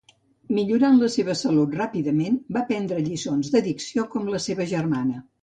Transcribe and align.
Millorant 0.59 0.95
la 1.01 1.09
seva 1.15 1.35
salut 1.41 1.75
ràpidament, 1.81 2.39
va 2.57 2.65
prendre 2.71 2.99
lliçons 3.09 3.53
de 3.59 3.63
dicció, 3.69 4.09
com 4.17 4.35
la 4.35 4.43
seva 4.49 4.69
germana. 4.75 5.23